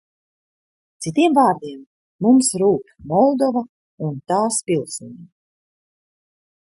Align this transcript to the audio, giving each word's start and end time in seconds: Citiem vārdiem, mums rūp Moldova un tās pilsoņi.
Citiem 1.05 1.35
vārdiem, 1.39 1.83
mums 2.27 2.49
rūp 2.63 2.95
Moldova 3.13 3.63
un 4.09 4.17
tās 4.33 4.59
pilsoņi. 4.71 5.31